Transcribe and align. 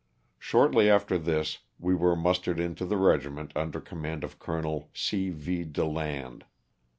Shortly 0.39 0.89
after 0.89 1.19
this 1.19 1.59
we 1.77 1.93
were 1.93 2.15
mustered 2.15 2.59
into 2.59 2.87
the 2.87 2.97
regiment 2.97 3.51
under 3.55 3.79
command 3.79 4.23
of 4.23 4.39
Col. 4.39 4.89
C. 4.95 5.29
V. 5.29 5.63
DeLand. 5.63 6.43